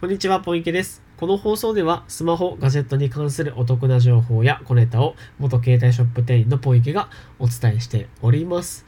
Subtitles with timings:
[0.00, 1.02] こんにちは、ポイケです。
[1.18, 8.86] この放送ではスマホ、ガジェットに関するお得な情報や小ネタを元携帯ショップ店員のポイケがお伝えしております。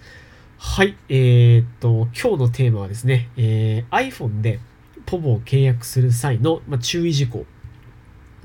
[0.56, 4.58] はい、えー、っと、今日のテーマはですね、えー、iPhone で
[5.04, 7.40] ポボを契約する際の、ま注意事項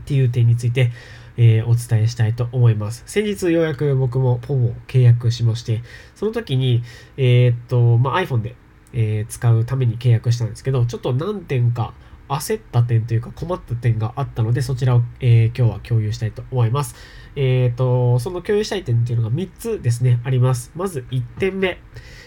[0.01, 0.91] っていう点について、
[1.37, 3.03] えー、お伝えしたいと思います。
[3.05, 5.83] 先日ようやく僕もポボを契約しまして、
[6.15, 6.83] その時に、
[7.15, 8.57] えー、っと、まあ、iPhone で、
[8.91, 11.93] え、使うために契約したんですけど、ちょっと何点か
[12.29, 16.95] 焦った点というか困った点があったので、そちらを、えー、今日は共有したいと思います。
[17.35, 20.71] えっ、ー、と、その共有したい点っていうのが3つですね、あります。
[20.75, 21.79] まず1点目。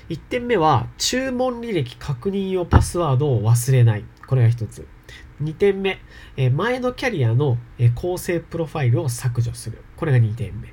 [0.09, 4.05] 1点目は、注文履歴確認用パスワードを忘れない。
[4.27, 4.87] これが1つ。
[5.43, 5.99] 2点目、
[6.37, 9.79] え、前のキャリアの、え、構成プロファイルを削除する。
[9.97, 10.73] これが2点目。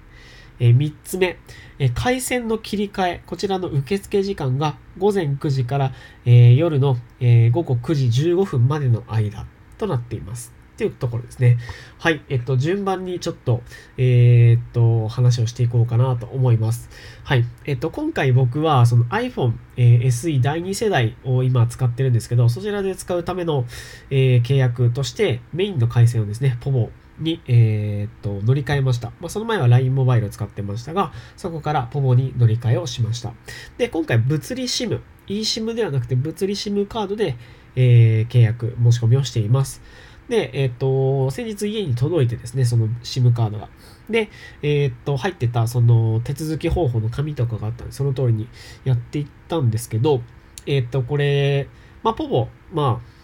[0.60, 1.38] え、3つ目、
[1.80, 5.94] え、回線の切り替え、こちらの受付時間が午前9時から、
[6.26, 9.46] え、夜の、え午後9時15分までの間
[9.78, 10.58] となっています。
[10.78, 11.58] っていうところですね。
[11.98, 12.22] はい。
[12.30, 13.64] えっと、順番にちょっと、
[13.98, 16.92] えー、っと、話をしていこうかなと思います。
[17.24, 17.46] はい。
[17.66, 23.66] えっと、今回僕は、その iPhone、えー、SE 第2世代を今使ってるんですけど、そちらで使うための、
[24.12, 29.10] えー、契約として、メインの回線をですね、ポボに、えー、っと乗り換えました。
[29.20, 33.34] まあ、その前は LINE モバイルを使ってましたが、そこからポモに乗り換えをしました。
[33.78, 37.36] で、今回物理 SIM、eSIM ではなくて物理 SIM カードで、
[37.76, 39.82] えー、契約、申し込みをしています。
[40.30, 43.70] で、えー、っと、先日家に届いてですね、その SIM カードが。
[44.10, 44.30] で、
[44.62, 48.48] えー、っと、入ってたその手続き方法の紙とかがあったんで、その通りに
[48.84, 50.22] やっていったんですけど、
[50.66, 51.68] えっと、これ、
[52.04, 53.17] まあ、ポボ、まあ、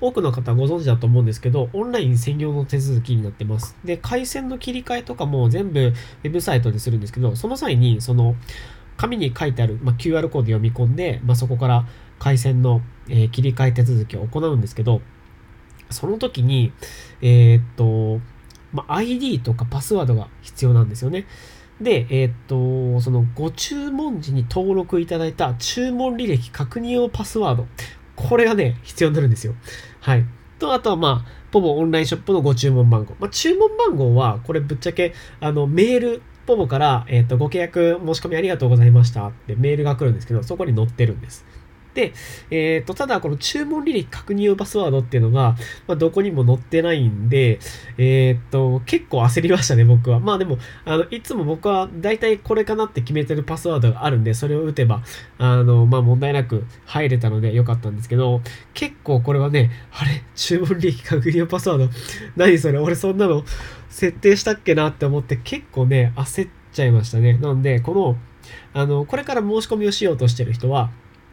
[0.00, 3.76] 多くの方ご存知だと思うんですけど、オンライン専用の手続きになってます。
[3.84, 8.36] で、回線の切り替えとかも全部ウェブサイトでするんですけど、その際に、その、
[8.96, 11.86] 紙に書いてある、まあ、QR コード読み込んで、まあ、そこから
[12.18, 15.02] 回線の、えー、切り替え手続きを行うんですけど、
[15.90, 16.72] その時に、
[17.20, 18.20] えー、っと、
[18.72, 21.26] まあ、ID とかパスワードが必要なんですよね。
[21.80, 27.66] で、えー、っと、そのご注文時に登録いただいた注文履歴確認用パスワード。
[28.16, 29.54] これがね、必要になるんですよ。
[30.00, 30.24] はい。
[30.58, 33.14] と、あとはまあ、ポボオンラインショップのご注文番号。
[33.20, 41.44] まあ、注文番号は、これぶっちゃけ、あの、メール、ポボから、えっ、ー、と、ご契約申し込みありがとうございましたってメールが来るんですけど、そこに載ってるんです。
[41.96, 42.12] で、
[42.50, 45.56] えっ、ー、と、ただこの注文履歴確認用パスワードっていうのが、
[45.88, 47.58] まあ、どこにも載ってないんで、
[47.96, 50.20] えっ、ー、と、結構焦りましたね、僕は。
[50.20, 55.02] まあでも、あの、いつも僕は大体これかなって決めてるパスワードがあるんで、それを打てば、
[55.38, 58.42] あの、まあ問題なく入れたので良かったんですけど、
[58.74, 60.22] 結構これはね、あれ？
[60.34, 61.88] 注文履歴確認用パスワード？
[62.36, 62.78] 何それ？
[62.78, 63.42] 俺そんなの
[63.88, 67.38] 設定したっけなって思って結構ね、焦っちゃいましたね。
[67.38, 68.16] なんで、この、
[68.74, 70.90] あの、これから申し込みをしようとしてる人は、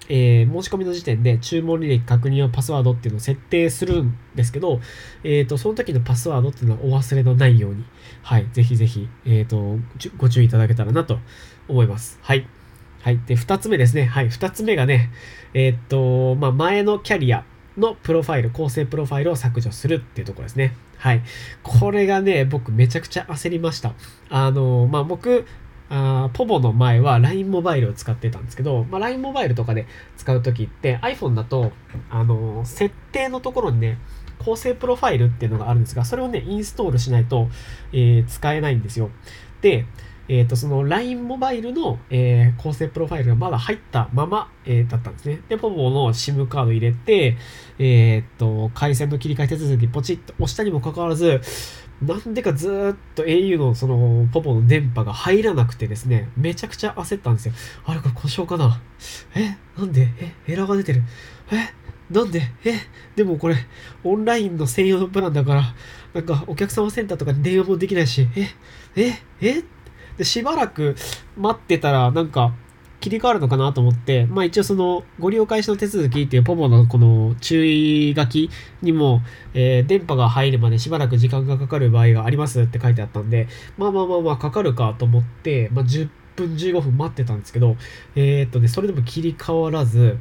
[0.10, 4.80] えー、申し込みの時点で注文履歴確認用パスワードっていうのを設定するんですけど、
[5.24, 7.86] えっ、ー、と、その時のパスワードっていうのはお忘れのないように、
[8.22, 9.80] はい、ぜひぜひ、えっ、ー、と、
[10.18, 11.20] ご注意いただけたらなと
[11.68, 12.20] 思います。
[12.22, 12.46] はい。
[13.02, 13.20] はい。
[13.26, 14.06] で、二つ目ですね。
[14.06, 14.30] はい。
[14.30, 15.10] 二つ目がね、
[15.54, 17.46] えっ、と、まあ、前のキャリア
[17.78, 20.76] のプロファイル、構成プロファイルを削除するっていうところですね。
[20.98, 21.22] はい。
[21.64, 23.94] これがね、僕めちゃくちゃ焦りました。
[24.30, 25.46] あの、まあ、僕、
[25.96, 29.86] あポボの前は LINE モバイルを使ってたんですけど、まあ、LINE モバイルとかで
[30.18, 31.72] 使うときって iPhone だと、
[32.10, 34.00] あのー、設定のところにね、
[34.44, 37.48] 構成プロファイルっていうのがあるんですが、それをね、インストールしないと、
[37.92, 39.12] えー、使えないんですよ。
[39.62, 39.86] で、
[40.30, 45.42] えっ、ー、と、その LINE モバイルの、えー、構成プロファイルがまだ入ったまま、えー、だったんですね。
[45.50, 47.38] で、ポポの SIM カード入れて、
[47.80, 51.42] えっ、と、回線の切り替え手続きポチッと押したにもかかわらず、
[52.02, 57.54] なんでかずっと au のそのポポの電波が入らなくてですね、めちゃくちゃ焦ったんですよ。
[57.86, 58.82] あれこれ故障かな？
[59.36, 59.58] え？
[59.78, 60.10] なんで？
[60.20, 60.54] え？
[60.54, 61.04] エラーが出てる？
[61.52, 61.74] え？
[62.14, 62.42] なんで？
[62.66, 62.74] え？
[63.16, 63.56] でもこれ、
[64.04, 65.64] オンラインの専用のプランだから、
[66.14, 68.50] なんかお客様センターとかに電話もできないし、え？
[68.96, 69.14] え？
[69.42, 69.64] え？
[70.18, 70.96] で、しばらく
[71.38, 72.54] 待ってたら、なんか、
[73.04, 78.50] 切り替わるのかなと思って、まあ一応そのご利用開始の手続きっていうポポのこの注意書き
[78.82, 79.22] にも、
[79.54, 87.76] えー、電波が入るまでしばらく時間がかかる場合がありますって書いてあったんで、まあまあまあまあかかるかと思って、まあ10分15分待ってたんですけど、
[88.16, 90.18] えー、っとね、それでも切り替わらず、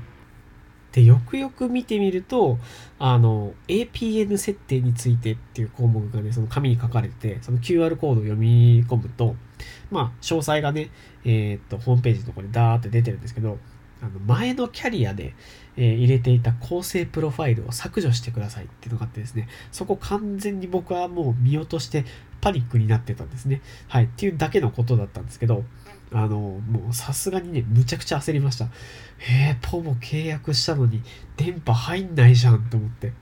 [0.93, 2.59] で、よくよく見てみると、
[2.99, 9.35] あの、APN 設定についてっていう項目がね、その紙に書かれて、その QR コードを読み込むと、
[9.91, 10.91] まあ、詳細がね、
[11.25, 13.59] えー、っと、ホームページのところにダーって出てるんですけど、
[14.03, 15.33] あの前のキャリアで、
[15.77, 22.05] えー、入れていた構成プロファイルを削除してくださいっていうのがあってですね、そこ完全に僕はもう見落として
[22.43, 23.63] パニックになってたんですね。
[23.89, 24.05] はい。
[24.05, 25.65] っていうだけのことだったんですけど、
[26.13, 28.67] あの、もうさすがにね、むちゃくちゃ焦りました。
[29.21, 31.03] えー、ポボ契約したのに
[31.37, 33.13] 電波入んないじゃんと思って、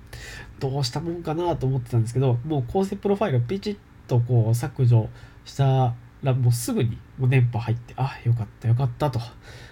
[0.59, 3.77] どうしたもんかなと思ってたんですけど、もう構成プロファイルをピチッ
[4.09, 5.11] とこう削除
[5.45, 9.21] したら、もうすぐにもう電波入って、あ、よかったよかったと、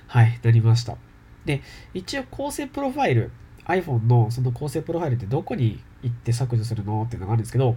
[0.08, 0.98] はい、なりました。
[1.46, 1.62] で、
[1.94, 3.30] 一応構成プロファイル、
[3.64, 7.76] iPhone のその構成プロファイルってどこに行って削除するのっていうのがあるんですけど、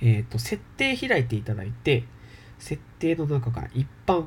[0.00, 2.04] えっ、ー、と、設定開いていただいて、
[2.58, 4.26] 設定の中から一般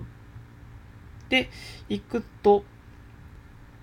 [1.29, 1.49] で
[1.89, 2.63] 行くと、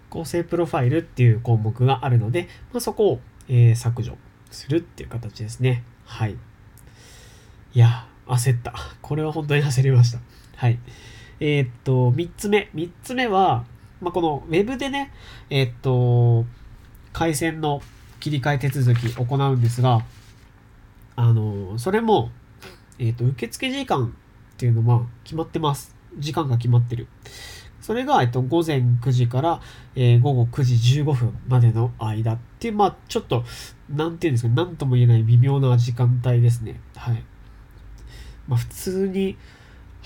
[0.09, 4.17] 構成プロファイルっていう項目があるので、まあ、そこを、えー、削除
[4.51, 5.83] するっていう形ですね。
[6.05, 6.37] はい。
[7.75, 8.75] いや、焦った。
[9.03, 10.19] これは本当に焦りました。
[10.57, 10.79] はい。
[11.41, 12.71] えー、っと、3つ目。
[12.75, 13.65] 3つ目は、
[14.01, 15.13] まあ、この Web でね、
[15.51, 16.47] えー、っと、
[17.13, 17.83] 回線の
[18.21, 20.05] 切り替え手続き行うんですが、
[21.17, 22.31] あの、それも、
[22.99, 24.15] えっと、受付時間
[24.55, 25.95] っていうのは決まってます。
[26.19, 27.07] 時間が決まってる。
[27.81, 29.61] それが、えっと、午前9時から、
[29.95, 33.45] えー、午後9時15分までの間って、まあ、ちょっと、
[33.89, 36.81] なんていうんですか、なんとも言えない微妙な時間帯ですね。
[36.97, 37.23] はい。
[38.49, 39.37] まあ、普通に、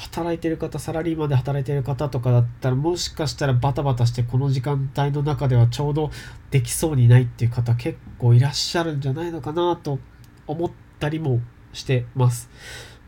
[0.00, 6.11] 働いてる方、サラリーマンで働いてる方とかだったら、もしかしたらバタバタしてこの時間帯の中ではちょうど
[6.50, 9.99] できそうにないっていう方結構いらっしゃるんじゃないのかなと
[10.46, 11.40] 思ったりも
[11.72, 12.50] してます。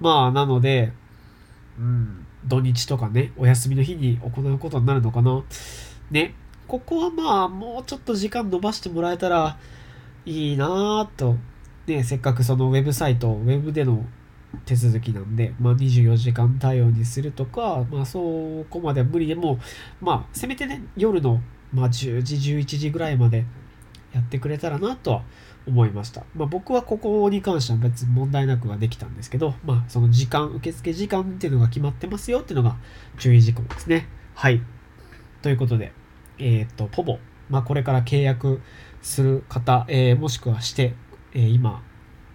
[0.00, 0.92] まあ、なので、
[1.78, 5.42] うん、土日とかね、お休みの日に行うことになるのかな。
[6.10, 6.34] ね、
[6.66, 9.58] ここはまあ、もうちょっと時間延ばしてもらえたら
[10.26, 11.36] いいなぁと、
[11.86, 14.04] ね、せっかくそのウェブサイト、ウェブでの
[14.66, 19.58] 手続きなんで、まあ、24時間対応にするとか、まあ、そこまでは無理でも、
[20.00, 21.40] まあ、せめてね、夜の、
[21.72, 23.44] まあ、10時、11時ぐらいまで
[24.12, 25.22] やってくれたらなとは
[25.66, 26.24] 思いました。
[26.34, 32.76] まあ、僕はここに関しては別に問題なくはできたんですけど、まあ、その時間、受付時間っていうのが決まってますよっていうのが
[33.18, 34.08] 注意事項ですね。
[34.34, 34.60] はい。
[35.42, 35.92] ということで、
[36.38, 37.18] えっ、と、ポボ、
[37.48, 38.60] まあ、これから契約
[39.02, 40.94] する方、えー、もしくはして、
[41.34, 41.82] えー、今、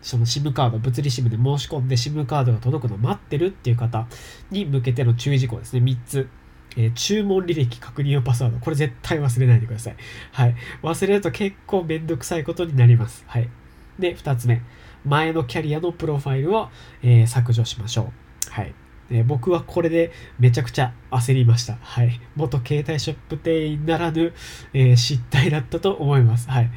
[0.01, 4.07] その SIM カード、物理 SIM で申し込んで SIM カードが届くのを待ってるっていう方
[4.51, 5.81] に向けての注意事項ですね。
[5.81, 6.29] 3つ。
[6.77, 8.59] えー、注文履歴確認用パスワード。
[8.59, 9.95] これ絶対忘れないでください。
[10.31, 10.55] はい。
[10.83, 13.25] 忘れると結構めんどくさいことになります。
[13.27, 13.49] はい。
[13.99, 14.61] で、2つ目。
[15.03, 16.69] 前のキャリアのプロファイルを、
[17.01, 18.11] えー、削除しましょ
[18.49, 18.51] う。
[18.51, 18.73] はい。
[19.09, 21.77] え、僕はこれでめちゃくちゃ焦りました。
[21.81, 22.19] はい。
[22.35, 24.33] 元携帯ショップ店員ならぬ、
[24.73, 26.49] えー、失態だったと思います。
[26.49, 26.71] はい。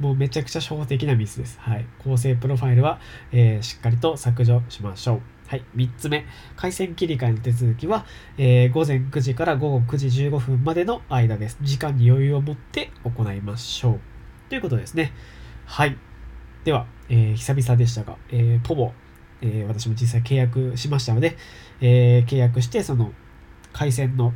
[0.00, 1.58] もうめちゃくちゃ初歩的なミスです。
[1.60, 1.86] はい。
[1.98, 3.00] 構成プロファイルは、
[3.32, 5.35] えー、しっかりと削除しましょう。
[5.48, 5.64] はい。
[5.76, 6.26] 3つ目。
[6.56, 8.04] 回線切り替えの手続きは、
[8.36, 11.56] えー、午前9時から午後9時15分までの間です。
[11.62, 14.00] 時間に余裕を持って行いましょう。
[14.48, 15.12] ということですね。
[15.64, 15.96] はい。
[16.64, 18.92] では、えー、久々でしたが、えー、ポボ、
[19.40, 21.36] えー、私も実際契約しましたので、
[21.80, 23.12] えー、契約して、その、
[23.72, 24.32] 回線の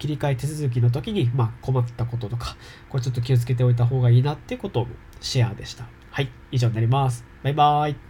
[0.00, 2.56] 切り替え手続きの時に、まあ、困ったこととか、
[2.88, 4.86] これちょっと気をつけておいた方がいいなっていうことを
[5.20, 5.86] シェアでした。
[6.10, 7.24] はい、以上になります。
[7.44, 8.09] バイバーイ。